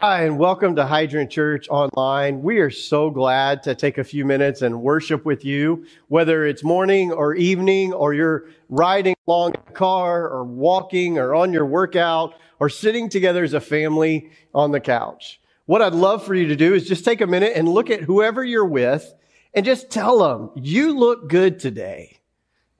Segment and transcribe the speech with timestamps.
[0.00, 2.40] Hi, and welcome to Hydrant Church Online.
[2.40, 6.62] We are so glad to take a few minutes and worship with you, whether it's
[6.62, 11.66] morning or evening, or you're riding along in a car, or walking, or on your
[11.66, 15.40] workout, or sitting together as a family on the couch.
[15.66, 18.00] What I'd love for you to do is just take a minute and look at
[18.00, 19.12] whoever you're with
[19.52, 22.20] and just tell them, you look good today.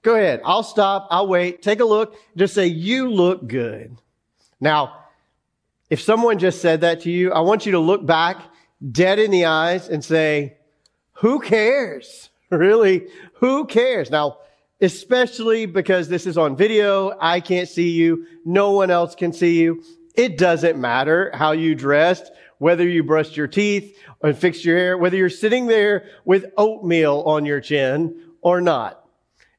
[0.03, 0.39] Go ahead.
[0.45, 1.09] I'll stop.
[1.11, 1.61] I'll wait.
[1.61, 2.15] Take a look.
[2.37, 3.97] Just say, you look good.
[4.61, 4.98] Now,
[5.89, 8.41] if someone just said that to you, I want you to look back
[8.91, 10.57] dead in the eyes and say,
[11.13, 12.29] who cares?
[12.51, 13.05] Really?
[13.35, 14.09] Who cares?
[14.09, 14.39] Now,
[14.81, 18.25] especially because this is on video, I can't see you.
[18.43, 19.83] No one else can see you.
[20.15, 24.97] It doesn't matter how you dressed, whether you brushed your teeth or fixed your hair,
[24.97, 29.07] whether you're sitting there with oatmeal on your chin or not.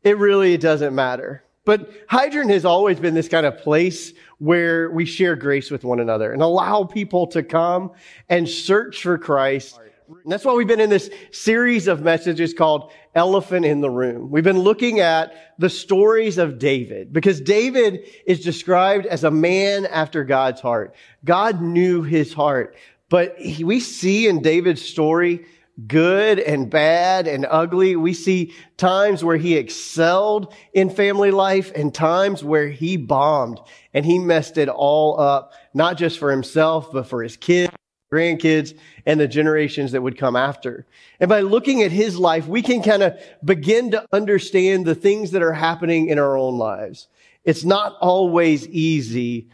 [0.03, 1.45] It really doesn't matter.
[1.65, 6.01] But Hydrant has always been this kind of place where we share grace with one
[6.01, 7.93] another and allow people to come
[8.29, 9.79] and search for Christ.
[10.25, 14.31] And that's why we've been in this series of messages called Elephant in the Room.
[14.31, 19.85] We've been looking at the stories of David because David is described as a man
[19.87, 20.95] after God's heart.
[21.23, 22.77] God knew his heart,
[23.11, 25.45] but we see in David's story
[25.87, 27.97] good and bad and ugly.
[27.97, 33.61] We see times where he excelled in family life and times where he bombed
[33.95, 37.73] and he messed it all up, not just for himself, but for his kids,
[38.13, 40.87] grandkids, and the generations that would come after.
[41.21, 45.31] And by looking at his life, we can kind of begin to understand the things
[45.31, 47.09] that are happening in our own lives.
[47.45, 49.49] It's not always easy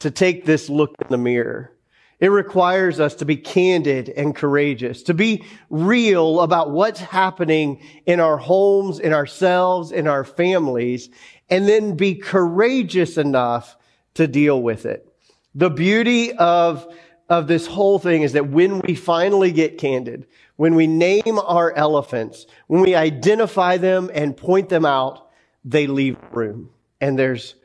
[0.00, 1.72] to take this look in the mirror.
[2.22, 8.20] It requires us to be candid and courageous, to be real about what's happening in
[8.20, 11.10] our homes, in ourselves, in our families,
[11.50, 13.76] and then be courageous enough
[14.14, 15.12] to deal with it.
[15.56, 16.86] The beauty of,
[17.28, 21.72] of this whole thing is that when we finally get candid, when we name our
[21.72, 25.28] elephants, when we identify them and point them out,
[25.64, 26.70] they leave room
[27.00, 27.56] and there's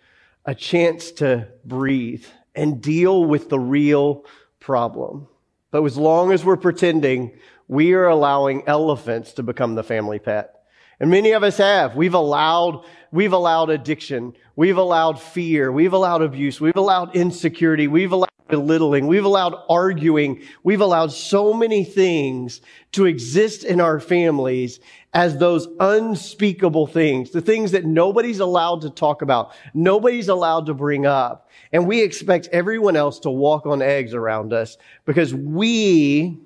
[0.46, 4.26] a chance to breathe and deal with the real
[4.68, 5.28] problem.
[5.72, 7.32] But as long as we're pretending,
[7.70, 10.54] we are allowing elephants to become the family pet.
[11.00, 11.96] And many of us have.
[11.96, 14.34] We've allowed, we've allowed addiction.
[14.58, 15.72] We've allowed fear.
[15.72, 16.60] We've allowed abuse.
[16.60, 17.88] We've allowed insecurity.
[17.88, 19.08] We've allowed belittling.
[19.08, 20.41] We've allowed arguing.
[20.63, 22.62] We've allowed so many things
[22.94, 24.80] to exist in our families
[25.13, 30.74] as those unspeakable things, the things that nobody's allowed to talk about, nobody's allowed to
[30.74, 31.50] bring up.
[31.72, 36.40] And we expect everyone else to walk on eggs around us because we,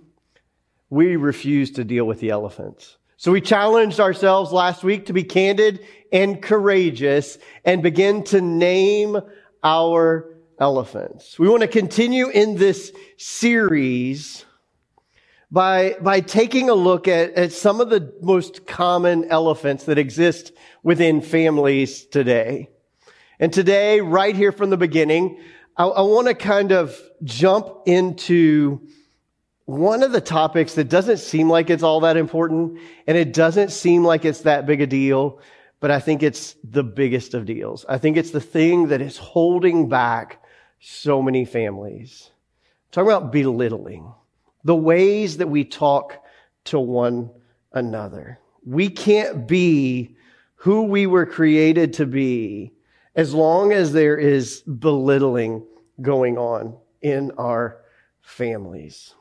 [0.89, 2.97] we refuse to deal with the elephants.
[3.17, 9.17] So we challenged ourselves last week to be candid and courageous and begin to name
[9.63, 10.30] our
[10.61, 11.39] elephants.
[11.39, 14.45] We want to continue in this series
[15.49, 20.53] by, by taking a look at, at some of the most common elephants that exist
[20.83, 22.69] within families today.
[23.39, 25.41] And today, right here from the beginning,
[25.75, 28.87] I, I want to kind of jump into
[29.65, 33.71] one of the topics that doesn't seem like it's all that important and it doesn't
[33.71, 35.39] seem like it's that big a deal,
[35.79, 37.83] but I think it's the biggest of deals.
[37.89, 40.40] I think it's the thing that is holding back
[40.81, 42.31] so many families.
[42.31, 44.11] I'm talking about belittling,
[44.63, 46.23] the ways that we talk
[46.65, 47.29] to one
[47.71, 48.39] another.
[48.65, 50.15] We can't be
[50.55, 52.73] who we were created to be
[53.15, 55.65] as long as there is belittling
[56.01, 57.81] going on in our
[58.21, 59.13] families.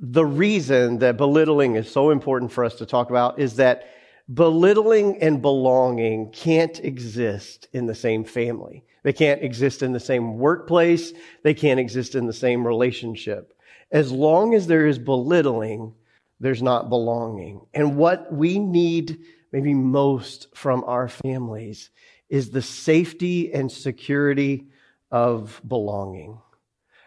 [0.00, 3.88] The reason that belittling is so important for us to talk about is that
[4.32, 8.84] belittling and belonging can't exist in the same family.
[9.02, 11.12] They can't exist in the same workplace.
[11.42, 13.54] They can't exist in the same relationship.
[13.90, 15.94] As long as there is belittling,
[16.38, 17.60] there's not belonging.
[17.74, 19.18] And what we need
[19.52, 21.90] maybe most from our families
[22.28, 24.66] is the safety and security
[25.10, 26.38] of belonging.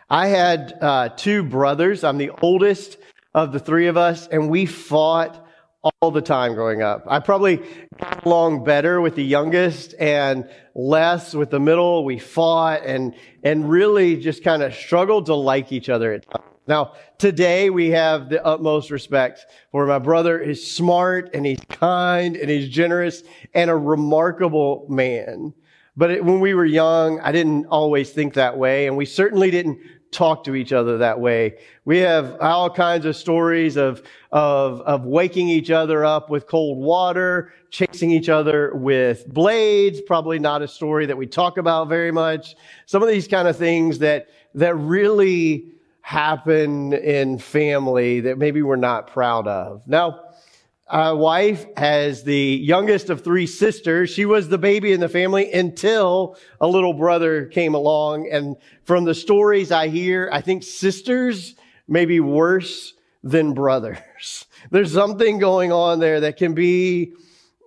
[0.09, 2.03] I had uh, two brothers.
[2.03, 2.97] I'm the oldest
[3.34, 5.42] of the three of us, and we fought
[5.84, 7.03] all the time growing up.
[7.08, 7.62] I probably
[8.00, 12.06] got along better with the youngest and less with the middle.
[12.06, 16.46] We fought and, and really just kind of struggled to like each other at times.
[16.66, 22.38] Now, today we have the utmost respect for my brother is smart and he's kind
[22.38, 23.22] and he's generous
[23.53, 25.53] and a remarkable man.
[25.97, 28.88] But it, when we were young, I didn't always think that way.
[28.88, 29.79] And we certainly didn't
[30.14, 31.58] talk to each other that way.
[31.86, 36.78] We have all kinds of stories of, of, of waking each other up with cold
[36.78, 40.00] water, chasing each other with blades.
[40.02, 42.56] Probably not a story that we talk about very much.
[42.86, 48.76] Some of these kind of things that, that really happen in family that maybe we're
[48.76, 49.88] not proud of.
[49.88, 50.22] Now,
[50.93, 54.11] a wife has the youngest of three sisters.
[54.11, 58.29] She was the baby in the family until a little brother came along.
[58.31, 61.55] And from the stories I hear, I think sisters
[61.87, 62.93] may be worse
[63.23, 64.45] than brothers.
[64.69, 67.13] There's something going on there that can be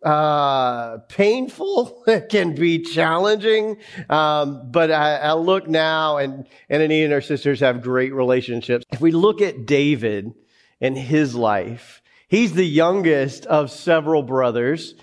[0.05, 2.05] uh, painful.
[2.07, 3.79] It can be challenging.
[4.09, 8.85] Um, but I, I, look now and, Anita and her sisters have great relationships.
[8.93, 10.33] If we look at David
[10.81, 14.95] and his life, he's the youngest of several brothers.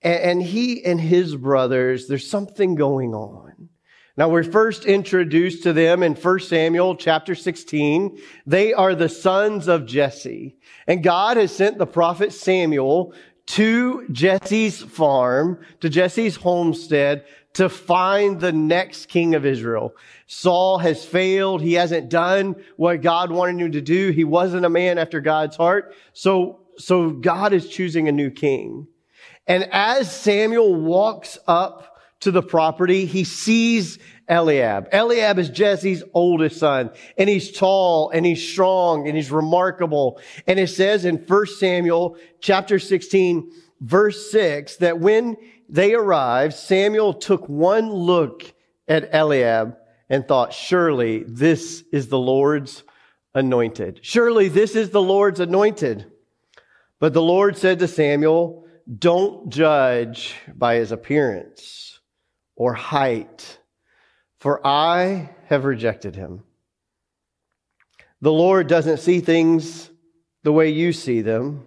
[0.00, 3.68] And, he and his brothers, there's something going on.
[4.16, 8.18] Now we're first introduced to them in 1 Samuel chapter 16.
[8.46, 10.56] They are the sons of Jesse.
[10.86, 13.12] And God has sent the prophet Samuel
[13.46, 19.94] to Jesse's farm, to Jesse's homestead to find the next king of Israel.
[20.26, 21.62] Saul has failed.
[21.62, 24.10] He hasn't done what God wanted him to do.
[24.10, 25.94] He wasn't a man after God's heart.
[26.12, 28.86] So, so God is choosing a new king.
[29.46, 33.98] And as Samuel walks up to the property, he sees
[34.28, 34.88] Eliab.
[34.92, 40.20] Eliab is Jesse's oldest son, and he's tall and he's strong and he's remarkable.
[40.46, 45.36] And it says in 1 Samuel chapter 16, verse 6, that when
[45.68, 48.52] they arrived, Samuel took one look
[48.86, 49.76] at Eliab
[50.10, 52.82] and thought, surely this is the Lord's
[53.34, 54.00] anointed.
[54.02, 56.10] Surely this is the Lord's anointed.
[57.00, 58.66] But the Lord said to Samuel,
[58.98, 62.00] don't judge by his appearance
[62.56, 63.58] or height
[64.38, 66.44] for I have rejected him.
[68.20, 69.90] The Lord doesn't see things
[70.42, 71.66] the way you see them.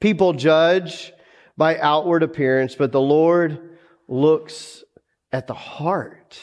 [0.00, 1.12] People judge
[1.56, 3.76] by outward appearance, but the Lord
[4.08, 4.84] looks
[5.32, 6.38] at the heart.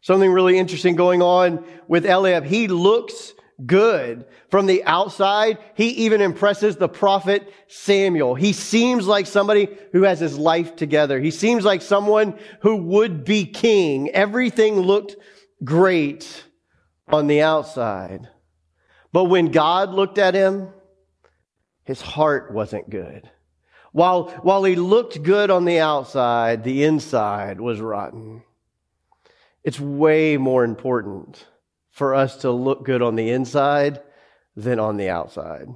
[0.00, 2.44] Something really interesting going on with Eliab.
[2.44, 3.32] He looks
[3.66, 4.26] good.
[4.50, 8.34] From the outside, he even impresses the prophet Samuel.
[8.34, 11.20] He seems like somebody who has his life together.
[11.20, 14.10] He seems like someone who would be king.
[14.10, 15.16] Everything looked
[15.64, 16.44] great
[17.08, 18.28] on the outside.
[19.12, 20.68] But when God looked at him,
[21.84, 23.28] his heart wasn't good.
[23.92, 28.42] While, while he looked good on the outside, the inside was rotten.
[29.64, 31.44] It's way more important
[31.98, 34.00] for us to look good on the inside
[34.56, 35.66] than on the outside.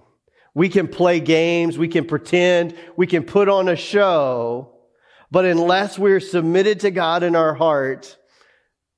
[0.54, 4.72] We can play games, we can pretend, we can put on a show,
[5.30, 8.16] but unless we're submitted to God in our heart,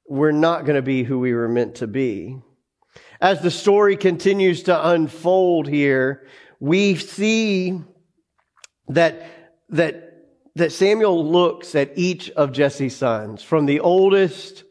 [0.08, 2.38] we're not going to be who we were meant to be.
[3.20, 6.26] As the story continues to unfold here,
[6.60, 7.80] we see
[8.88, 9.26] that,
[9.70, 10.26] that,
[10.56, 14.64] that Samuel looks at each of Jesse's sons, from the oldest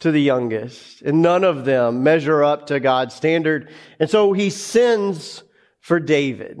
[0.00, 3.70] to the youngest, and none of them measure up to God's standard.
[3.98, 5.42] And so he sends
[5.80, 6.58] for David.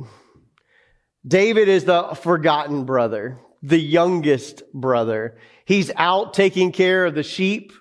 [1.26, 5.38] David is the forgotten brother, the youngest brother.
[5.64, 7.72] He's out taking care of the sheep.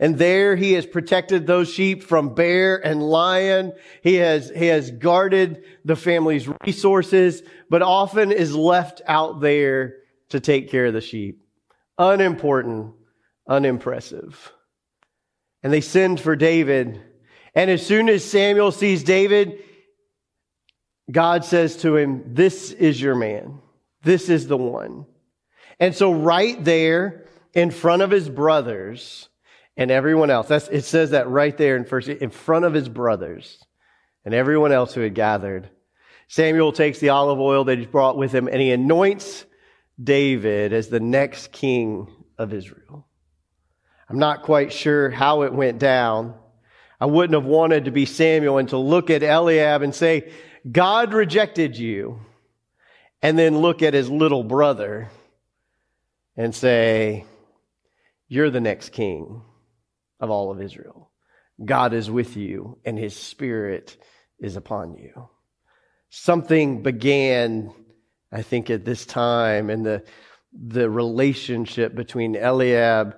[0.00, 3.72] And there he has protected those sheep from bear and lion.
[4.00, 9.96] He has, he has guarded the family's resources, but often is left out there
[10.28, 11.42] to take care of the sheep.
[11.98, 12.94] Unimportant,
[13.48, 14.52] unimpressive
[15.62, 17.00] and they send for David.
[17.54, 19.62] And as soon as Samuel sees David,
[21.10, 23.60] God says to him, This is your man.
[24.02, 25.06] This is the one.
[25.80, 29.28] And so, right there in front of his brothers
[29.76, 32.88] and everyone else, that's, it says that right there in first, in front of his
[32.88, 33.62] brothers
[34.24, 35.70] and everyone else who had gathered,
[36.28, 39.46] Samuel takes the olive oil that he brought with him and he anoints
[40.02, 43.07] David as the next king of Israel.
[44.08, 46.34] I'm not quite sure how it went down.
[47.00, 50.32] I wouldn't have wanted to be Samuel and to look at Eliab and say,
[50.70, 52.20] God rejected you.
[53.20, 55.10] And then look at his little brother
[56.36, 57.24] and say,
[58.28, 59.42] You're the next king
[60.20, 61.10] of all of Israel.
[61.64, 63.96] God is with you and his spirit
[64.38, 65.28] is upon you.
[66.10, 67.72] Something began,
[68.30, 70.04] I think, at this time in the,
[70.52, 73.16] the relationship between Eliab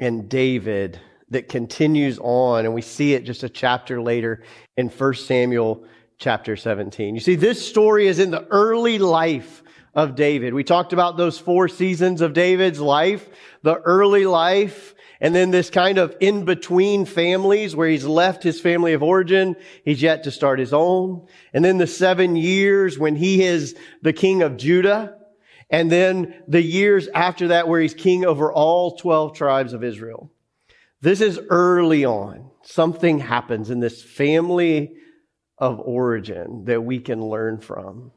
[0.00, 0.98] and David
[1.30, 4.42] that continues on, and we see it just a chapter later
[4.76, 5.84] in 1 Samuel
[6.18, 7.14] chapter 17.
[7.14, 9.62] You see, this story is in the early life
[9.94, 10.54] of David.
[10.54, 13.28] We talked about those four seasons of David's life,
[13.62, 18.60] the early life, and then this kind of in between families where he's left his
[18.60, 19.54] family of origin.
[19.84, 21.26] He's yet to start his own.
[21.52, 25.19] And then the seven years when he is the king of Judah.
[25.70, 30.30] And then the years after that where he's king over all 12 tribes of Israel.
[31.00, 32.50] This is early on.
[32.62, 34.92] something happens in this family
[35.56, 38.12] of origin that we can learn from.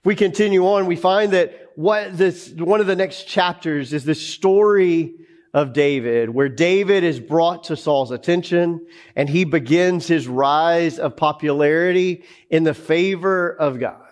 [0.00, 4.04] If we continue on, we find that what this, one of the next chapters is
[4.04, 5.14] the story
[5.52, 11.16] of David, where David is brought to Saul's attention and he begins his rise of
[11.16, 14.03] popularity in the favor of God.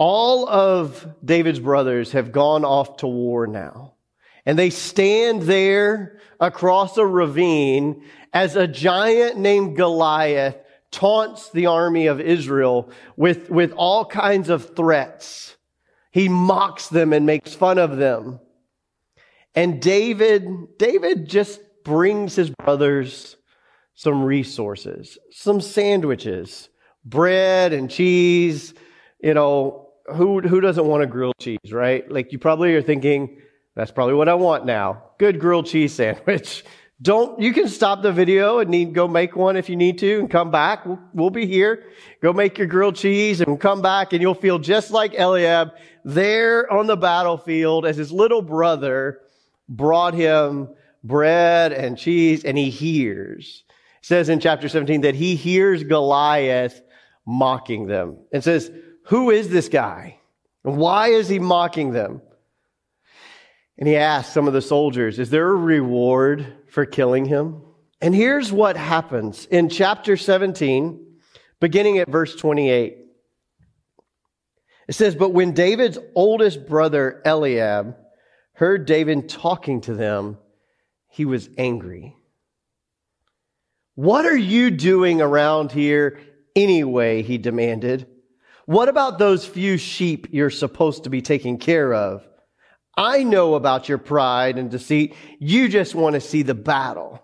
[0.00, 3.92] All of David's brothers have gone off to war now.
[4.46, 8.02] And they stand there across a ravine
[8.32, 10.56] as a giant named Goliath
[10.90, 15.58] taunts the army of Israel with, with all kinds of threats.
[16.12, 18.40] He mocks them and makes fun of them.
[19.54, 23.36] And David, David just brings his brothers
[23.94, 26.70] some resources, some sandwiches,
[27.04, 28.72] bread and cheese.
[29.22, 32.10] You know, who, who doesn't want a grilled cheese, right?
[32.10, 33.38] Like you probably are thinking,
[33.74, 35.02] that's probably what I want now.
[35.18, 36.64] Good grilled cheese sandwich.
[37.02, 40.18] Don't, you can stop the video and need, go make one if you need to
[40.18, 40.84] and come back.
[40.84, 41.84] We'll, we'll be here.
[42.22, 45.70] Go make your grilled cheese and come back and you'll feel just like Eliab
[46.04, 49.20] there on the battlefield as his little brother
[49.66, 50.68] brought him
[51.02, 53.64] bread and cheese and he hears.
[54.00, 56.82] It says in chapter 17 that he hears Goliath
[57.24, 58.70] mocking them and says,
[59.10, 60.20] who is this guy?
[60.64, 62.22] And why is he mocking them?
[63.76, 67.60] And he asked some of the soldiers, Is there a reward for killing him?
[68.00, 71.04] And here's what happens in chapter 17,
[71.58, 72.98] beginning at verse 28.
[74.86, 77.96] It says, But when David's oldest brother Eliab
[78.52, 80.38] heard David talking to them,
[81.08, 82.14] he was angry.
[83.96, 86.20] What are you doing around here
[86.54, 87.22] anyway?
[87.22, 88.06] He demanded.
[88.70, 92.24] What about those few sheep you're supposed to be taking care of?
[92.96, 95.16] I know about your pride and deceit.
[95.40, 97.20] You just want to see the battle.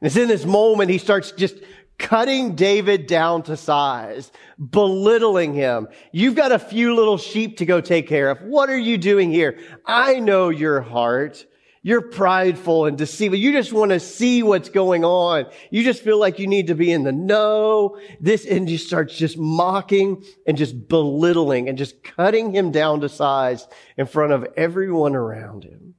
[0.00, 1.54] And it's in this moment he starts just
[2.00, 5.86] cutting David down to size, belittling him.
[6.10, 8.40] You've got a few little sheep to go take care of.
[8.40, 9.60] What are you doing here?
[9.86, 11.46] I know your heart.
[11.84, 13.38] You're prideful and deceitful.
[13.38, 15.46] You just want to see what's going on.
[15.70, 17.98] You just feel like you need to be in the know.
[18.20, 23.08] This, and you starts just mocking and just belittling and just cutting him down to
[23.08, 25.94] size in front of everyone around him.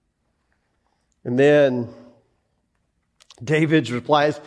[1.25, 1.93] And then
[3.43, 4.39] David replies,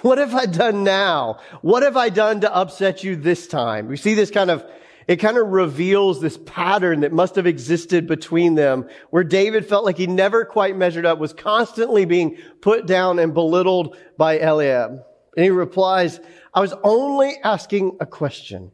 [0.00, 1.40] what have I done now?
[1.60, 3.88] What have I done to upset you this time?
[3.88, 4.64] We see this kind of
[5.08, 9.86] it kind of reveals this pattern that must have existed between them where David felt
[9.86, 15.02] like he never quite measured up, was constantly being put down and belittled by Eliab.
[15.34, 16.20] And he replies,
[16.52, 18.70] I was only asking a question.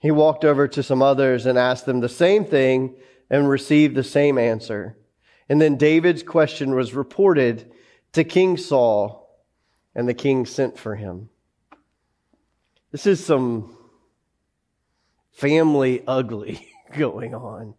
[0.00, 2.96] He walked over to some others and asked them the same thing
[3.28, 4.96] and received the same answer.
[5.50, 7.70] And then David's question was reported
[8.14, 9.38] to King Saul,
[9.94, 11.28] and the king sent for him.
[12.90, 13.76] This is some
[15.32, 17.74] family ugly going on.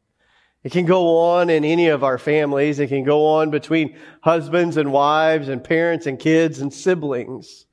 [0.64, 2.80] It can go on in any of our families.
[2.80, 7.66] It can go on between husbands and wives and parents and kids and siblings.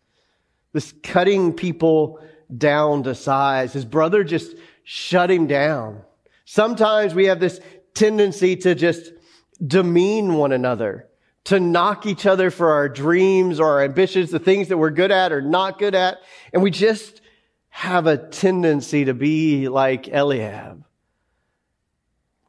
[0.72, 2.20] This cutting people
[2.56, 3.72] down to size.
[3.72, 6.02] His brother just shut him down.
[6.44, 7.60] Sometimes we have this
[7.94, 9.12] tendency to just
[9.64, 11.08] demean one another,
[11.44, 15.12] to knock each other for our dreams or our ambitions, the things that we're good
[15.12, 16.18] at or not good at.
[16.52, 17.20] And we just
[17.70, 20.84] have a tendency to be like Eliab.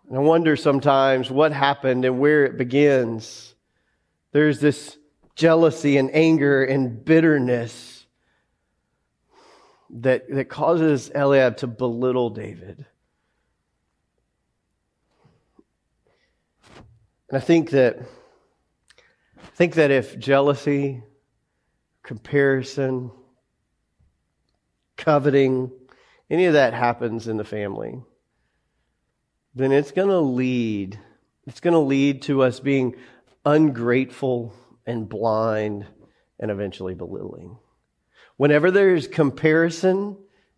[0.08, 3.56] And I wonder sometimes what happened and where it begins.
[4.34, 4.98] There's this
[5.36, 8.06] jealousy and anger and bitterness
[9.90, 12.86] that, that causes Eliab to belittle David.
[17.30, 18.00] And I think that
[19.38, 21.04] I think that if jealousy,
[22.04, 23.12] comparison,
[25.02, 25.72] coveting,
[26.30, 28.02] any of that happens in the family,
[29.54, 30.98] then it's going to lead,
[31.46, 32.96] it's going to lead to us being
[33.44, 34.54] ungrateful
[34.86, 35.86] and blind
[36.40, 37.58] and eventually belittling.
[38.38, 40.18] Whenever there's comparison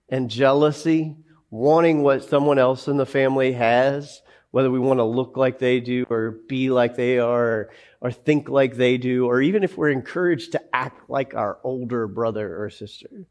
[0.10, 1.16] and jealousy,
[1.50, 4.22] wanting what someone else in the family has,
[4.52, 7.70] whether we want to look like they do or be like they are or,
[8.02, 12.08] or think like they do, or even if we're encouraged to act like our older
[12.08, 13.26] brother or sister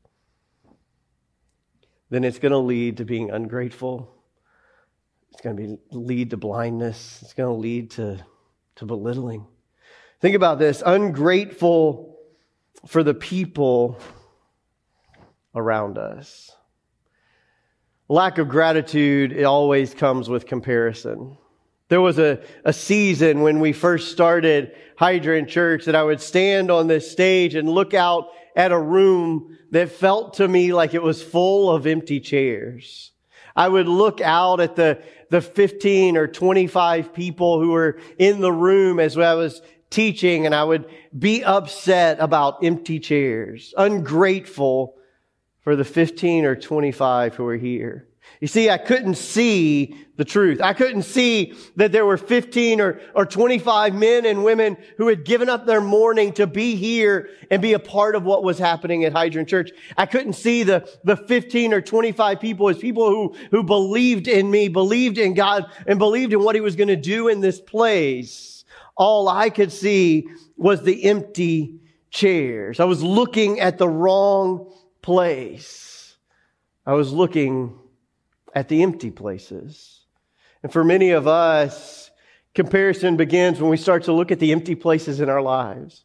[2.12, 4.14] then it's going to lead to being ungrateful.
[5.30, 7.20] It's going to be, lead to blindness.
[7.22, 8.22] It's going to lead to,
[8.76, 9.46] to belittling.
[10.20, 12.18] Think about this ungrateful
[12.86, 13.98] for the people
[15.54, 16.54] around us.
[18.10, 21.38] Lack of gratitude, it always comes with comparison.
[21.88, 26.70] There was a, a season when we first started Hydrant Church that I would stand
[26.70, 31.02] on this stage and look out at a room that felt to me like it
[31.02, 33.12] was full of empty chairs.
[33.54, 38.52] I would look out at the, the 15 or 25 people who were in the
[38.52, 39.60] room as I was
[39.90, 40.86] teaching and I would
[41.16, 44.96] be upset about empty chairs, ungrateful
[45.60, 48.08] for the 15 or 25 who were here.
[48.42, 50.60] You see, I couldn't see the truth.
[50.60, 55.24] I couldn't see that there were 15 or, or 25 men and women who had
[55.24, 59.04] given up their morning to be here and be a part of what was happening
[59.04, 59.70] at Hydrant Church.
[59.96, 64.50] I couldn't see the, the 15 or 25 people as people who, who believed in
[64.50, 67.60] me, believed in God, and believed in what he was going to do in this
[67.60, 68.64] place.
[68.96, 71.78] All I could see was the empty
[72.10, 72.80] chairs.
[72.80, 76.16] I was looking at the wrong place.
[76.84, 77.78] I was looking
[78.52, 80.00] at the empty places.
[80.62, 82.10] And for many of us,
[82.54, 86.04] comparison begins when we start to look at the empty places in our lives.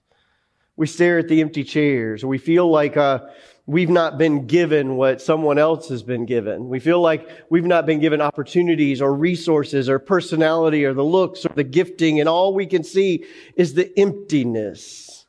[0.76, 2.24] We stare at the empty chairs.
[2.24, 3.22] We feel like uh,
[3.66, 6.70] we've not been given what someone else has been given.
[6.70, 11.46] We feel like we've not been given opportunities or resources or personality or the looks
[11.46, 13.26] or the gifting, and all we can see
[13.56, 15.26] is the emptiness.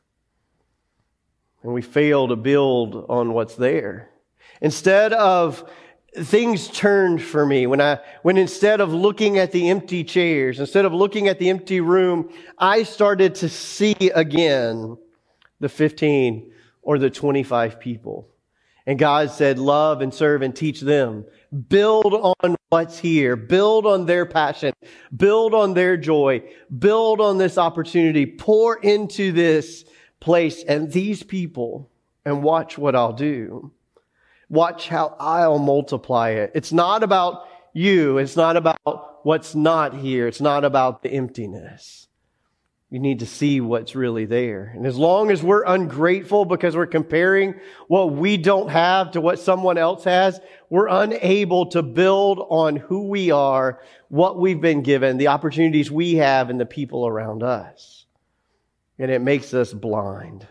[1.63, 4.09] And we fail to build on what's there.
[4.61, 5.69] Instead of
[6.15, 10.85] things turned for me when I, when instead of looking at the empty chairs, instead
[10.85, 14.97] of looking at the empty room, I started to see again
[15.59, 16.51] the 15
[16.81, 18.29] or the 25 people.
[18.85, 21.25] And God said, love and serve and teach them.
[21.67, 23.35] Build on what's here.
[23.35, 24.73] Build on their passion.
[25.15, 26.41] Build on their joy.
[26.75, 28.25] Build on this opportunity.
[28.25, 29.85] Pour into this
[30.19, 31.91] place and these people
[32.25, 33.71] and watch what I'll do.
[34.49, 36.51] Watch how I'll multiply it.
[36.55, 38.17] It's not about you.
[38.17, 40.27] It's not about what's not here.
[40.27, 42.07] It's not about the emptiness.
[42.89, 44.71] You need to see what's really there.
[44.75, 47.53] And as long as we're ungrateful because we're comparing
[47.87, 50.39] what we don't have to what someone else has,
[50.71, 56.15] we're unable to build on who we are, what we've been given, the opportunities we
[56.15, 58.07] have, and the people around us.
[58.97, 60.47] And it makes us blind.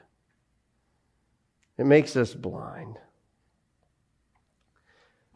[1.77, 2.99] It makes us blind.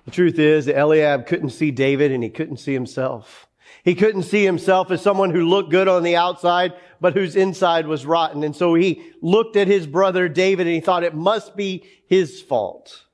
[0.05, 3.47] The truth is that Eliab couldn't see David and he couldn't see himself.
[3.85, 7.87] He couldn't see himself as someone who looked good on the outside, but whose inside
[7.87, 8.45] was rotten.
[8.45, 12.41] And so he looked at his brother David and he thought it must be his
[12.41, 13.05] fault.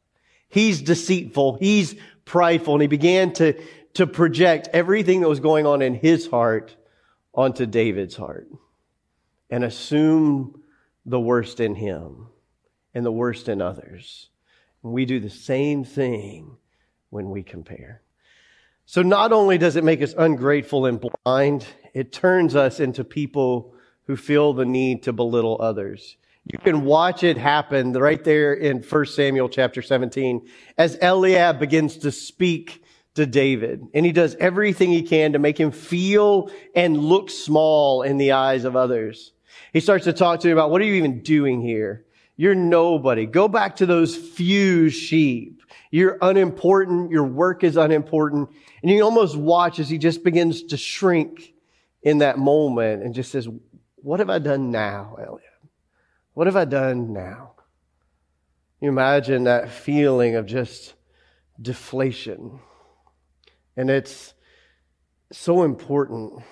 [0.48, 1.59] He's deceitful.
[1.59, 2.74] He's prideful.
[2.74, 3.55] And he began to,
[3.94, 6.77] to project everything that was going on in his heart
[7.35, 8.48] onto David's heart
[9.51, 10.62] and assume
[11.07, 12.27] the worst in him
[12.94, 14.29] and the worst in others.
[14.83, 16.57] And we do the same thing
[17.11, 18.03] when we compare.
[18.87, 23.75] So not only does it make us ungrateful and blind, it turns us into people
[24.07, 26.16] who feel the need to belittle others.
[26.47, 31.99] You can watch it happen right there in 1 Samuel chapter 17 as Eliab begins
[31.99, 32.83] to speak
[33.16, 33.87] to David.
[33.92, 38.33] And he does everything he can to make him feel and look small in the
[38.33, 39.33] eyes of others.
[39.75, 42.07] He starts to talk to him about what are you even doing here?
[42.37, 43.27] You're nobody.
[43.27, 45.58] Go back to those few sheep.
[45.90, 47.11] You're unimportant.
[47.11, 48.51] Your work is unimportant.
[48.83, 51.55] And you almost watch as he just begins to shrink
[52.03, 53.48] in that moment and just says,
[53.96, 55.42] what have I done now, Eliab?
[56.35, 57.55] What have I done now?
[58.81, 60.94] You imagine that feeling of just
[61.61, 62.61] deflation.
[63.77, 64.35] And it's
[65.33, 66.42] so important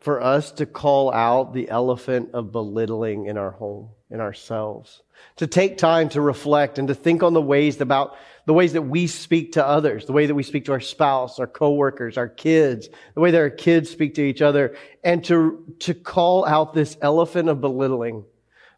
[0.00, 5.02] for us to call out the elephant of belittling in our home, in ourselves.
[5.36, 8.82] To take time to reflect and to think on the ways about the ways that
[8.82, 12.28] we speak to others, the way that we speak to our spouse, our coworkers, our
[12.28, 16.74] kids, the way that our kids speak to each other, and to, to call out
[16.74, 18.24] this elephant of belittling.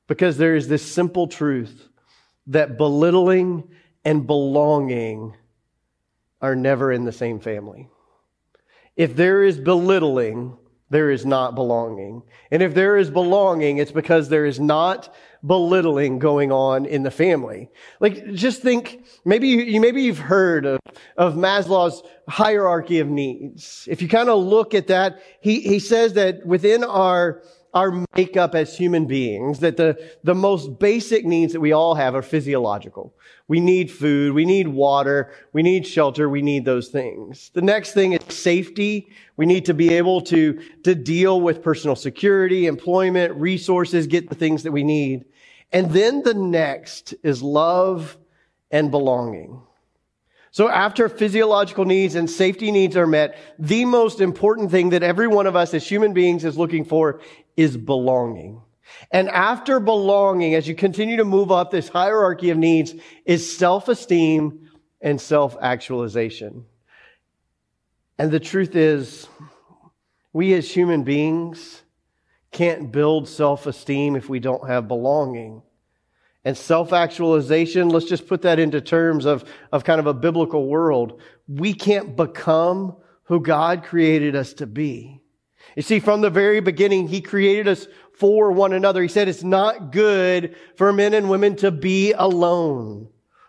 [0.06, 1.88] Because there is this simple truth
[2.46, 3.68] that belittling
[4.04, 5.34] and belonging
[6.40, 7.88] are never in the same family.
[8.94, 10.56] If there is belittling,
[10.90, 12.22] there is not belonging.
[12.50, 17.10] And if there is belonging, it's because there is not belittling going on in the
[17.10, 17.68] family.
[18.00, 20.80] Like, just think, maybe you, maybe you've heard of,
[21.16, 23.86] of Maslow's hierarchy of needs.
[23.90, 27.42] If you kind of look at that, he, he says that within our,
[27.74, 32.14] our makeup as human beings, that the, the most basic needs that we all have
[32.14, 33.14] are physiological.
[33.48, 37.50] We need food, we need water, we need shelter, we need those things.
[37.52, 39.08] The next thing is safety.
[39.36, 44.34] We need to be able to, to deal with personal security, employment, resources, get the
[44.34, 45.26] things that we need.
[45.72, 48.16] And then the next is love
[48.70, 49.60] and belonging.
[50.56, 55.26] So after physiological needs and safety needs are met, the most important thing that every
[55.26, 57.20] one of us as human beings is looking for
[57.58, 58.62] is belonging.
[59.10, 62.94] And after belonging, as you continue to move up this hierarchy of needs,
[63.26, 64.70] is self-esteem
[65.02, 66.64] and self-actualization.
[68.18, 69.28] And the truth is,
[70.32, 71.82] we as human beings
[72.50, 75.60] can't build self-esteem if we don't have belonging
[76.46, 80.68] and self actualization, let's just put that into terms of, of kind of a biblical
[80.68, 81.20] world.
[81.48, 85.20] We can't become who God created us to be.
[85.74, 89.02] You see, from the very beginning, He created us for one another.
[89.02, 93.08] He said it's not good for men and women to be alone.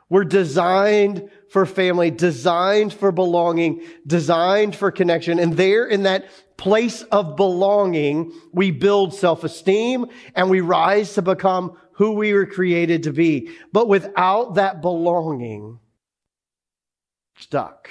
[0.09, 5.37] We're designed for family, designed for belonging, designed for connection.
[5.37, 6.25] And there in that
[6.57, 13.03] place of belonging, we build self-esteem and we rise to become who we were created
[13.03, 13.49] to be.
[13.73, 15.79] But without that belonging,
[17.39, 17.89] stuck.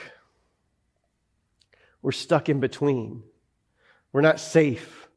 [2.02, 3.24] We're stuck in between.
[4.12, 5.08] We're not safe.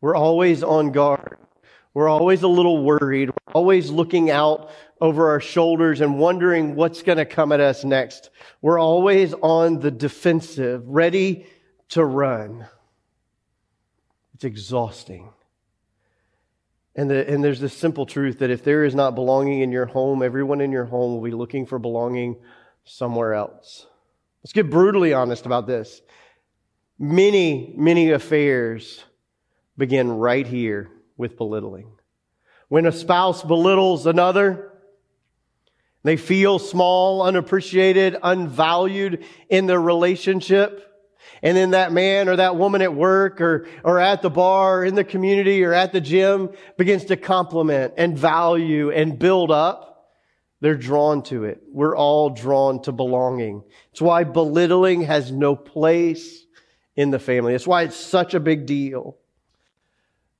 [0.00, 1.38] We're always on guard.
[1.94, 3.30] We're always a little worried.
[3.30, 7.84] We're always looking out over our shoulders and wondering what's going to come at us
[7.84, 8.30] next.
[8.60, 11.46] We're always on the defensive, ready
[11.90, 12.66] to run.
[14.34, 15.28] It's exhausting.
[16.94, 19.86] And, the, and there's this simple truth that if there is not belonging in your
[19.86, 22.36] home, everyone in your home will be looking for belonging
[22.84, 23.86] somewhere else.
[24.42, 26.02] Let's get brutally honest about this.
[26.98, 29.02] Many, many affairs
[29.78, 31.90] begin right here with belittling.
[32.68, 34.72] When a spouse belittles another,
[36.02, 40.91] they feel small, unappreciated, unvalued in their relationship.
[41.42, 44.84] And then that man or that woman at work or, or at the bar or
[44.84, 49.88] in the community or at the gym begins to compliment and value and build up.
[50.60, 51.60] They're drawn to it.
[51.72, 53.64] We're all drawn to belonging.
[53.90, 56.46] It's why belittling has no place
[56.94, 57.54] in the family.
[57.54, 59.16] It's why it's such a big deal.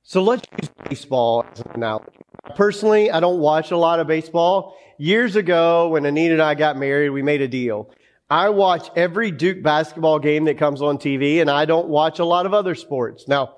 [0.04, 2.12] So let's use baseball as an analogy.
[2.54, 4.76] Personally, I don't watch a lot of baseball.
[4.98, 7.90] Years ago, when Anita and I got married, we made a deal.
[8.32, 12.24] I watch every Duke basketball game that comes on TV and I don't watch a
[12.24, 13.28] lot of other sports.
[13.28, 13.56] Now,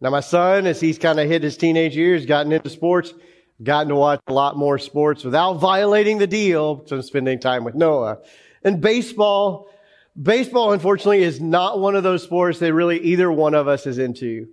[0.00, 3.12] now my son, as he's kind of hit his teenage years, gotten into sports,
[3.62, 6.86] gotten to watch a lot more sports without violating the deal.
[6.86, 8.16] So I'm spending time with Noah.
[8.62, 9.68] And baseball,
[10.20, 13.98] baseball unfortunately is not one of those sports that really either one of us is
[13.98, 14.48] into.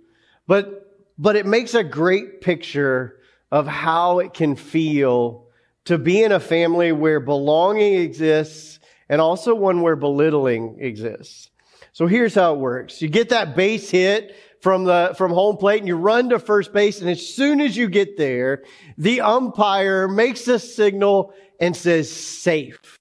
[0.46, 3.16] But, but it makes a great picture
[3.50, 5.46] of how it can feel
[5.86, 8.80] to be in a family where belonging exists
[9.12, 11.50] and also one where belittling exists.
[11.92, 13.02] So here's how it works.
[13.02, 16.72] You get that base hit from the, from home plate and you run to first
[16.72, 17.02] base.
[17.02, 18.64] And as soon as you get there,
[18.96, 22.98] the umpire makes a signal and says safe.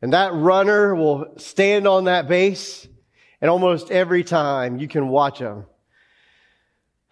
[0.00, 2.86] And that runner will stand on that base.
[3.40, 5.66] And almost every time you can watch them,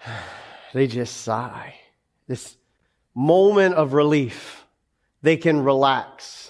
[0.72, 1.74] they just sigh.
[2.29, 2.57] This
[3.16, 4.64] moment of relief.
[5.22, 6.49] They can relax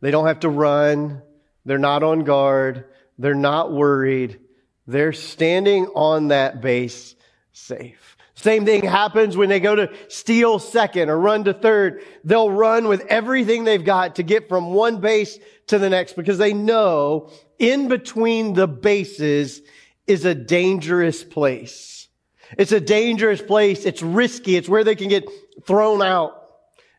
[0.00, 1.22] they don't have to run.
[1.64, 2.86] They're not on guard.
[3.18, 4.38] They're not worried.
[4.86, 7.14] They're standing on that base
[7.52, 8.16] safe.
[8.34, 12.02] Same thing happens when they go to steal second or run to third.
[12.22, 16.38] They'll run with everything they've got to get from one base to the next because
[16.38, 19.60] they know in between the bases
[20.06, 22.08] is a dangerous place.
[22.56, 23.84] It's a dangerous place.
[23.84, 24.56] It's risky.
[24.56, 25.28] It's where they can get
[25.66, 26.37] thrown out.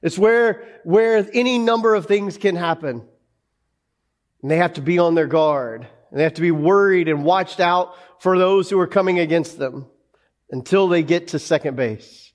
[0.02, 3.06] It's where, where any number of things can happen.
[4.42, 5.88] And they have to be on their guard.
[6.10, 9.58] And they have to be worried and watched out for those who are coming against
[9.58, 9.86] them
[10.50, 12.32] until they get to second base.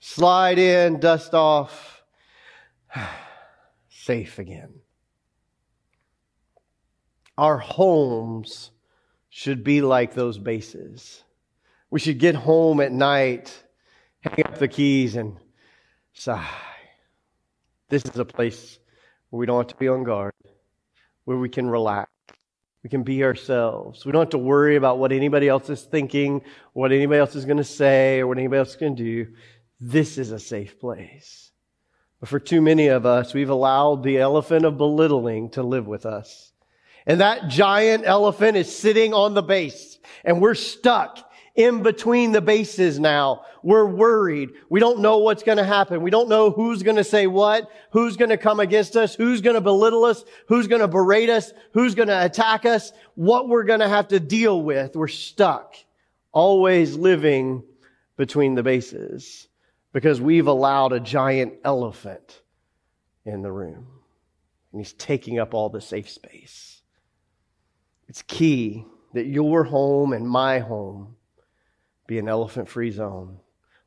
[0.00, 2.02] Slide in, dust off,
[3.88, 4.74] safe again.
[7.38, 8.70] Our homes
[9.28, 11.22] should be like those bases.
[11.90, 13.52] We should get home at night,
[14.20, 15.36] hang up the keys, and
[16.14, 16.48] sigh.
[17.88, 18.78] This is a place
[19.30, 20.32] where we don't have to be on guard,
[21.24, 22.10] where we can relax.
[22.82, 24.04] We can be ourselves.
[24.04, 27.44] We don't have to worry about what anybody else is thinking, what anybody else is
[27.44, 29.32] going to say, or what anybody else is going to do.
[29.80, 31.50] This is a safe place.
[32.20, 36.06] But for too many of us, we've allowed the elephant of belittling to live with
[36.06, 36.52] us.
[37.06, 41.25] And that giant elephant is sitting on the base and we're stuck
[41.56, 43.44] in between the bases now.
[43.62, 44.50] We're worried.
[44.68, 46.02] We don't know what's going to happen.
[46.02, 49.40] We don't know who's going to say what, who's going to come against us, who's
[49.40, 53.48] going to belittle us, who's going to berate us, who's going to attack us, what
[53.48, 54.94] we're going to have to deal with.
[54.94, 55.74] We're stuck,
[56.32, 57.64] always living
[58.16, 59.48] between the bases
[59.92, 62.42] because we've allowed a giant elephant
[63.24, 63.86] in the room.
[64.72, 66.82] and he's taking up all the safe space.
[68.08, 71.15] It's key that your home and my home
[72.06, 73.38] be an elephant free zone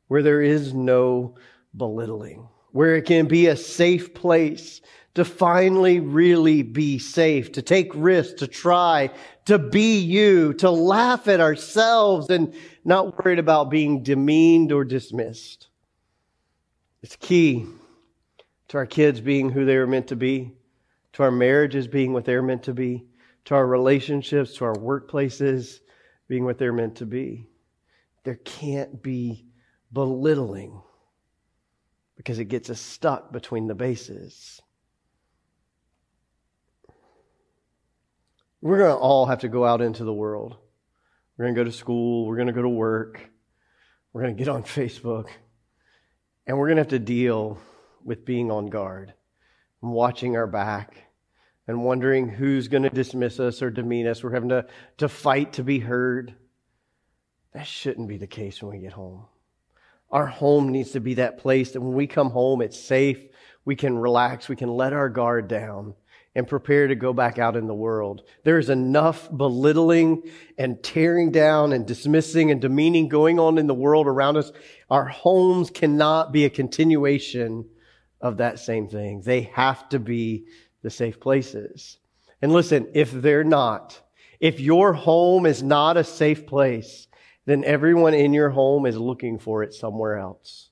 [0.08, 1.36] where there is no
[1.76, 4.80] belittling, where it can be a safe place
[5.14, 9.10] to finally really be safe, to take risks, to try,
[9.44, 12.54] to be you, to laugh at ourselves and
[12.84, 15.68] not worried about being demeaned or dismissed.
[17.02, 17.66] It's key
[18.68, 20.52] to our kids being who they were meant to be,
[21.14, 23.04] to our marriages being what they're meant to be,
[23.46, 25.80] to our relationships, to our workplaces
[26.28, 27.46] being what they're meant to be.
[28.24, 29.46] There can't be
[29.92, 30.82] belittling
[32.16, 34.60] because it gets us stuck between the bases.
[38.60, 40.58] We're going to all have to go out into the world.
[41.36, 42.26] We're going to go to school.
[42.26, 43.30] We're going to go to work.
[44.12, 45.28] We're going to get on Facebook.
[46.46, 47.58] And we're going to have to deal
[48.04, 49.14] with being on guard
[49.82, 51.04] and watching our back
[51.66, 54.22] and wondering who's going to dismiss us or demean us.
[54.22, 54.66] We're having to,
[54.98, 56.34] to fight to be heard.
[57.52, 59.24] That shouldn't be the case when we get home.
[60.10, 63.28] Our home needs to be that place that when we come home, it's safe.
[63.64, 64.48] We can relax.
[64.48, 65.94] We can let our guard down
[66.34, 68.22] and prepare to go back out in the world.
[68.44, 73.74] There is enough belittling and tearing down and dismissing and demeaning going on in the
[73.74, 74.52] world around us.
[74.88, 77.68] Our homes cannot be a continuation
[78.20, 79.22] of that same thing.
[79.22, 80.46] They have to be
[80.82, 81.98] the safe places.
[82.42, 84.00] And listen, if they're not,
[84.38, 87.08] if your home is not a safe place,
[87.46, 90.70] then everyone in your home is looking for it somewhere else.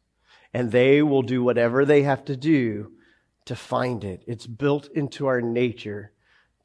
[0.54, 2.92] And they will do whatever they have to do
[3.46, 4.22] to find it.
[4.26, 6.12] It's built into our nature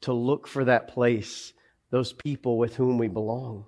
[0.02, 1.52] to look for that place,
[1.90, 3.66] those people with whom we belong.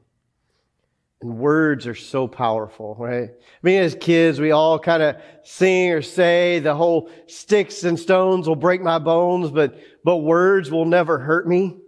[1.22, 3.31] And words are so powerful, right?
[3.31, 7.99] I mean, as kids, we all kind of sing or say the whole sticks and
[7.99, 11.79] stones will break my bones, but, but words will never hurt me.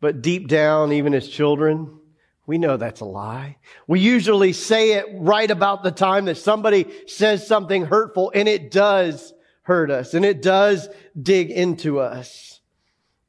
[0.00, 1.99] But deep down, even as children,
[2.46, 3.56] we know that's a lie.
[3.86, 8.70] We usually say it right about the time that somebody says something hurtful, and it
[8.70, 10.88] does hurt us, and it does
[11.20, 12.60] dig into us.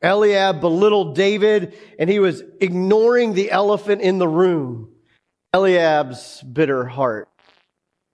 [0.02, 4.90] Eliab belittled David, and he was ignoring the elephant in the room.
[5.54, 7.30] Eliab's bitter heart,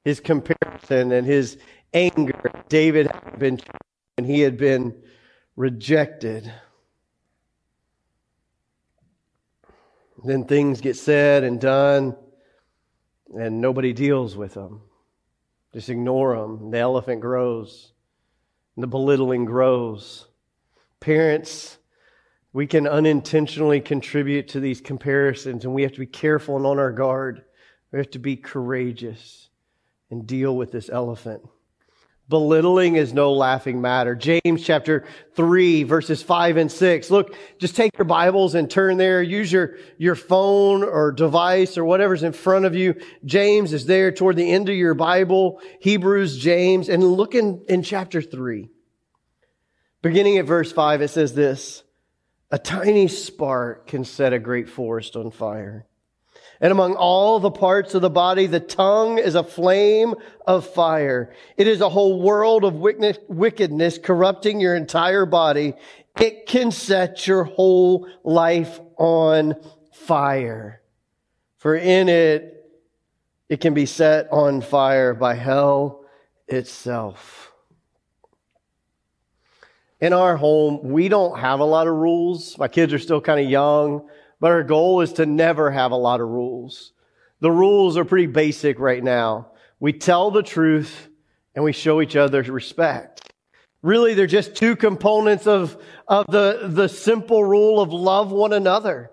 [0.04, 1.58] his comparison and his
[1.94, 2.52] anger.
[2.68, 3.60] David had been
[4.18, 5.00] and he had been
[5.56, 6.52] rejected.
[10.24, 12.16] Then things get said and done,
[13.36, 14.82] and nobody deals with them.
[15.74, 16.72] Just ignore them.
[16.72, 17.92] The elephant grows,
[18.76, 20.28] and the belittling grows.
[21.00, 21.78] Parents,
[22.54, 26.80] we can unintentionally contribute to these comparisons, and we have to be careful and on
[26.80, 27.44] our guard.
[27.92, 29.50] We have to be courageous
[30.10, 31.44] and deal with this elephant.
[32.30, 34.14] Belittling is no laughing matter.
[34.14, 37.10] James chapter 3 verses 5 and 6.
[37.10, 39.22] Look, just take your Bibles and turn there.
[39.24, 42.96] Use your, your phone or device or whatever's in front of you.
[43.24, 45.62] James is there toward the end of your Bible.
[45.80, 48.70] Hebrews, James, and look in, in chapter 3.
[50.02, 51.84] Beginning at verse 5, it says this.
[52.52, 55.86] A tiny spark can set a great forest on fire.
[56.60, 60.16] And among all the parts of the body, the tongue is a flame
[60.46, 61.34] of fire.
[61.56, 65.74] It is a whole world of wickedness corrupting your entire body.
[66.20, 69.56] It can set your whole life on
[69.92, 70.82] fire.
[71.58, 72.54] For in it,
[73.50, 76.06] it can be set on fire by hell
[76.48, 77.48] itself
[80.00, 82.58] in our home, we don't have a lot of rules.
[82.58, 84.08] My kids are still kind of young,
[84.40, 86.94] but our goal is to never have a lot of rules.
[87.40, 89.52] The rules are pretty basic right now.
[89.80, 91.10] We tell the truth
[91.56, 93.32] and we show each other respect.
[93.84, 99.12] Really, they're just two components of, of the, the simple rule of love one another.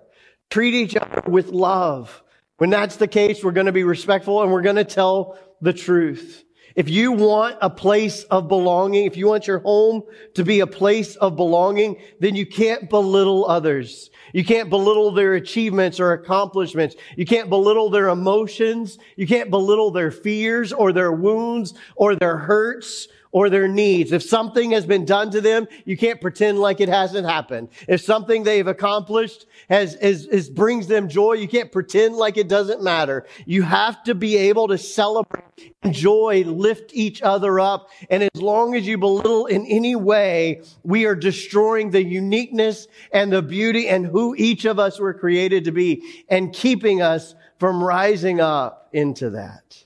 [0.51, 2.23] Treat each other with love.
[2.59, 5.73] When that's the case, we're going to be respectful and we're going to tell the
[5.73, 6.44] truth.
[6.75, 10.03] If you want a place of belonging, if you want your home
[10.35, 14.11] to be a place of belonging, then you can't belittle others.
[14.33, 16.97] You can't belittle their achievements or accomplishments.
[17.17, 18.99] You can't belittle their emotions.
[19.15, 24.13] You can't belittle their fears or their wounds or their hurts or their needs.
[24.13, 27.69] If something has been done to them, you can't pretend like it hasn't happened.
[27.89, 32.47] If something they've accomplished has, is, is brings them joy, you can't pretend like it
[32.47, 33.27] doesn't matter.
[33.45, 37.91] You have to be able to celebrate, enjoy, lift each other up.
[38.09, 43.33] And as long as you belittle in any way, we are destroying the uniqueness and
[43.33, 47.83] the beauty and who each of us were created to be and keeping us from
[47.83, 49.84] rising up into that.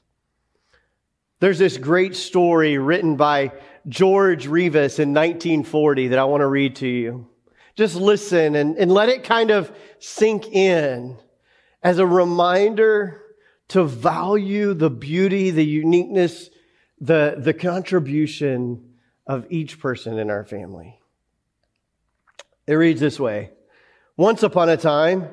[1.41, 3.53] There's this great story written by
[3.89, 7.29] George Reavis in 1940 that I want to read to you.
[7.77, 9.71] Just listen and, and let it kind of
[10.01, 11.17] sink in
[11.81, 13.23] as a reminder
[13.69, 16.51] to value the beauty, the uniqueness,
[17.01, 20.99] the, the contribution of each person in our family.
[22.67, 23.51] It reads this way.
[24.17, 25.29] Once upon a time,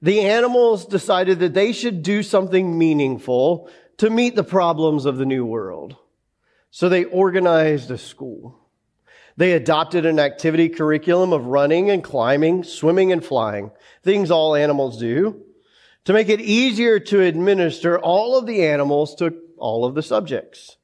[0.00, 3.68] the animals decided that they should do something meaningful
[4.00, 5.94] to meet the problems of the new world.
[6.70, 8.58] So they organized a school.
[9.36, 14.98] They adopted an activity curriculum of running and climbing, swimming and flying, things all animals
[14.98, 15.42] do.
[16.06, 20.78] To make it easier to administer, all of the animals took all of the subjects.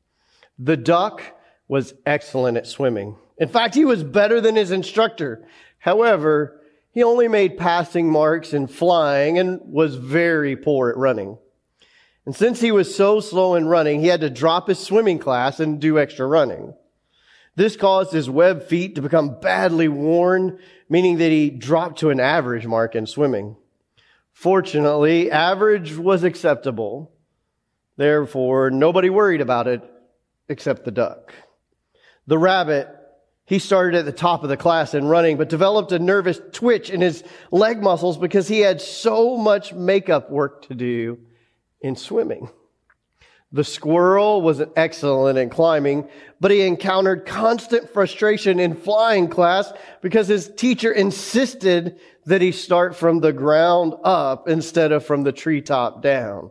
[0.58, 1.22] The duck
[1.68, 3.16] was excellent at swimming.
[3.38, 5.48] In fact, he was better than his instructor.
[5.78, 6.60] However,
[6.92, 11.38] he only made passing marks in flying and was very poor at running.
[12.26, 15.60] And since he was so slow in running, he had to drop his swimming class
[15.60, 16.74] and do extra running.
[17.54, 20.58] This caused his web feet to become badly worn,
[20.88, 23.56] meaning that he dropped to an average mark in swimming.
[24.32, 27.12] Fortunately, average was acceptable.
[27.96, 29.82] Therefore, nobody worried about it
[30.48, 31.32] except the duck.
[32.26, 32.88] The rabbit
[33.46, 36.90] he started at the top of the class in running, but developed a nervous twitch
[36.90, 41.18] in his leg muscles because he had so much makeup work to do
[41.80, 42.48] in swimming.
[43.52, 46.08] The squirrel was excellent in climbing,
[46.40, 52.96] but he encountered constant frustration in flying class because his teacher insisted that he start
[52.96, 56.50] from the ground up instead of from the treetop down.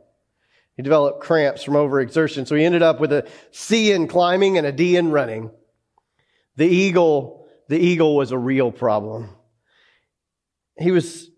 [0.78, 4.66] He developed cramps from overexertion, so he ended up with a C in climbing and
[4.66, 5.52] a D in running.
[6.56, 9.30] The eagle, the eagle was a real problem.
[10.78, 11.30] He was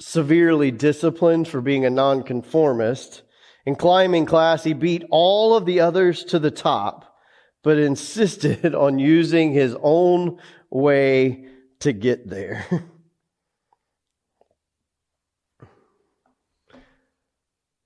[0.00, 3.22] severely disciplined for being a nonconformist.
[3.64, 7.16] In climbing class, he beat all of the others to the top,
[7.62, 10.38] but insisted on using his own
[10.70, 11.46] way
[11.80, 12.66] to get there.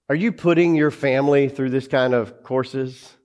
[0.08, 3.16] Are you putting your family through this kind of courses?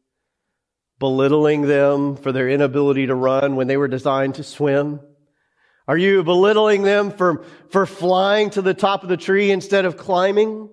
[1.01, 4.99] belittling them for their inability to run when they were designed to swim?
[5.87, 9.97] Are you belittling them for, for flying to the top of the tree instead of
[9.97, 10.69] climbing?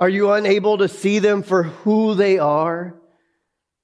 [0.00, 3.00] Are you unable to see them for who they are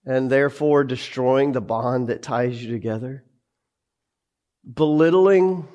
[0.06, 3.24] and therefore destroying the bond that ties you together?
[4.70, 5.66] Belittling,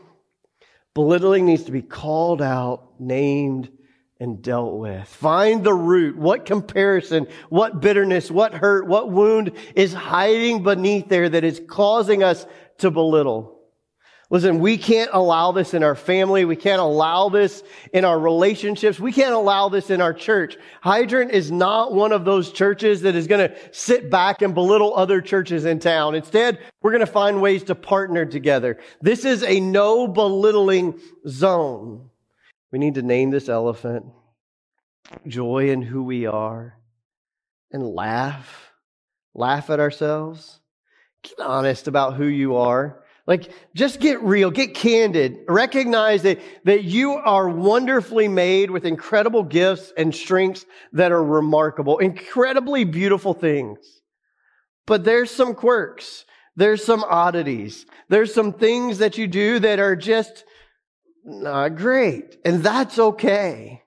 [0.93, 3.69] belittling needs to be called out, named,
[4.19, 5.08] and dealt with.
[5.08, 6.17] Find the root.
[6.17, 12.23] What comparison, what bitterness, what hurt, what wound is hiding beneath there that is causing
[12.23, 12.45] us
[12.80, 13.59] to belittle.
[14.32, 16.46] Listen, we can't allow this in our family.
[16.46, 19.00] We can't allow this in our relationships.
[19.00, 20.56] We can't allow this in our church.
[20.82, 24.96] Hydrant is not one of those churches that is going to sit back and belittle
[24.96, 26.13] other churches in town.
[26.13, 28.78] Instead, we're going to find ways to partner together.
[29.02, 32.12] This is a no belittling zone.
[32.72, 34.06] We need to name this elephant,
[35.26, 36.78] joy in who we are,
[37.72, 38.72] and laugh.
[39.34, 40.60] Laugh at ourselves.
[41.24, 43.04] Get honest about who you are.
[43.30, 45.42] Like, just get real, get candid.
[45.48, 52.00] Recognize that, that you are wonderfully made with incredible gifts and strengths that are remarkable,
[52.00, 53.78] incredibly beautiful things.
[54.88, 56.26] But there's some quirks.
[56.56, 57.86] There's some oddities.
[58.10, 60.44] There's some things that you do that are just
[61.24, 62.38] not great.
[62.44, 63.84] And that's okay.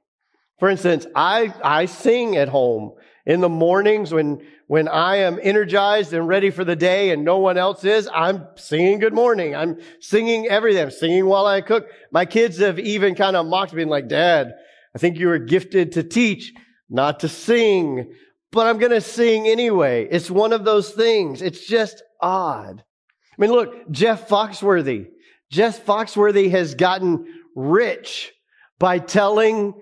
[0.63, 2.93] For instance, I, I sing at home
[3.27, 7.39] in the mornings when, when I am energized and ready for the day and no
[7.39, 8.09] one else is.
[8.15, 9.57] I'm singing good morning.
[9.57, 10.85] I'm singing everything.
[10.85, 11.89] I'm singing while I cook.
[12.13, 14.55] My kids have even kind of mocked me and like, dad,
[14.95, 16.53] I think you were gifted to teach,
[16.89, 18.15] not to sing,
[18.53, 20.07] but I'm going to sing anyway.
[20.13, 21.43] It's one of those things.
[21.43, 22.85] It's just odd.
[23.33, 25.09] I mean, look, Jeff Foxworthy,
[25.51, 28.33] Jeff Foxworthy has gotten rich
[28.79, 29.75] by telling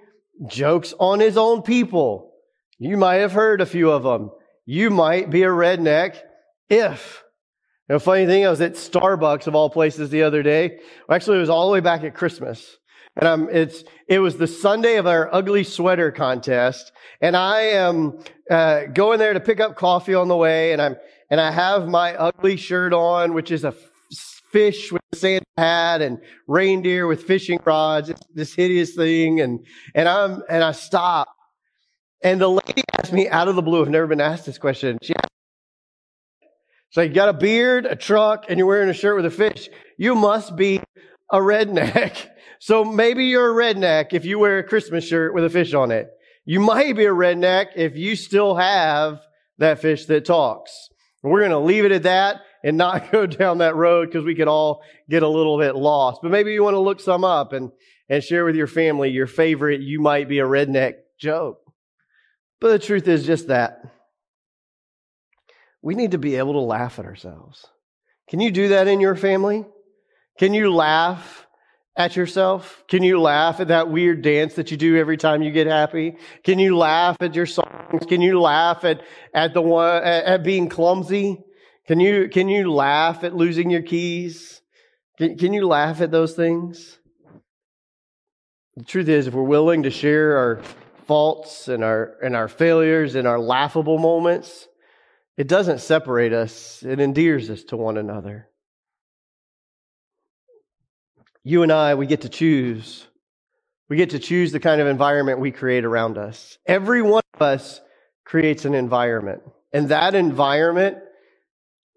[0.46, 2.32] jokes on his own people.
[2.78, 4.30] You might have heard a few of them.
[4.64, 6.16] You might be a redneck
[6.68, 7.22] if.
[7.88, 10.78] The funny thing, I was at Starbucks of all places the other day.
[11.10, 12.78] Actually, it was all the way back at Christmas.
[13.16, 16.92] And I'm, it's, it was the Sunday of our ugly sweater contest.
[17.20, 20.72] And I am, uh, going there to pick up coffee on the way.
[20.72, 20.96] And I'm,
[21.30, 23.74] and I have my ugly shirt on, which is a
[24.52, 28.12] fish Santa hat and reindeer with fishing rods.
[28.32, 29.40] This hideous thing.
[29.40, 31.28] And, and I'm, and I stop.
[32.22, 34.98] And the lady asked me out of the blue, I've never been asked this question.
[35.02, 35.30] She asked,
[36.90, 39.68] so you got a beard, a truck, and you're wearing a shirt with a fish.
[39.96, 40.80] You must be
[41.30, 42.26] a redneck.
[42.62, 45.90] So maybe you're a redneck if you wear a Christmas shirt with a fish on
[45.90, 46.10] it.
[46.44, 49.22] You might be a redneck if you still have
[49.56, 50.90] that fish that talks.
[51.22, 54.34] We're going to leave it at that and not go down that road because we
[54.34, 56.20] could all get a little bit lost.
[56.22, 57.70] But maybe you want to look some up and,
[58.08, 61.58] and share with your family your favorite, you might be a redneck joke.
[62.60, 63.82] But the truth is just that.
[65.82, 67.66] We need to be able to laugh at ourselves.
[68.28, 69.64] Can you do that in your family?
[70.38, 71.46] Can you laugh
[72.00, 72.82] at yourself?
[72.88, 76.16] Can you laugh at that weird dance that you do every time you get happy?
[76.44, 78.06] Can you laugh at your songs?
[78.08, 79.02] Can you laugh at,
[79.34, 81.42] at the one, at, at being clumsy?
[81.86, 84.62] Can you, can you laugh at losing your keys?
[85.18, 86.98] Can, can you laugh at those things?
[88.76, 90.62] The truth is, if we're willing to share our
[91.06, 94.68] faults and our, and our failures and our laughable moments,
[95.36, 96.82] it doesn't separate us.
[96.82, 98.49] It endears us to one another.
[101.42, 103.06] You and I, we get to choose.
[103.88, 106.58] We get to choose the kind of environment we create around us.
[106.66, 107.80] Every one of us
[108.24, 109.42] creates an environment.
[109.72, 110.98] And that environment,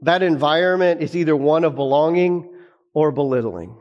[0.01, 2.49] that environment is either one of belonging
[2.93, 3.77] or belittling.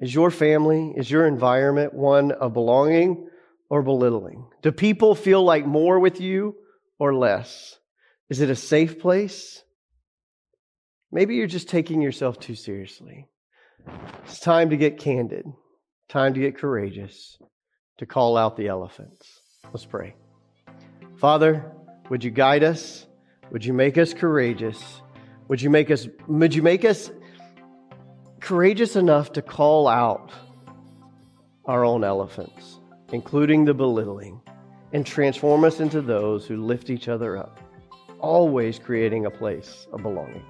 [0.00, 3.28] Is your family, is your environment one of belonging
[3.68, 4.46] or belittling?
[4.62, 6.54] Do people feel like more with you
[6.98, 7.78] or less?
[8.30, 9.62] Is it a safe place?
[11.10, 13.28] Maybe you're just taking yourself too seriously.
[14.24, 15.46] It's time to get candid,
[16.08, 17.38] time to get courageous,
[17.98, 19.40] to call out the elephants.
[19.72, 20.14] Let's pray.
[21.16, 21.72] Father,
[22.10, 23.06] would you guide us?
[23.50, 25.02] Would you make us courageous?
[25.48, 27.10] Would you make us would you make us
[28.40, 30.32] courageous enough to call out
[31.64, 32.80] our own elephants,
[33.12, 34.40] including the belittling,
[34.92, 37.60] and transform us into those who lift each other up,
[38.20, 40.44] always creating a place of belonging.